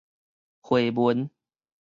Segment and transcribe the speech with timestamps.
[0.63, 1.29] 回文